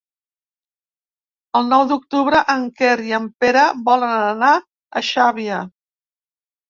[1.59, 5.61] El nou d'octubre en Quer i en Pere volen anar a Xàbia.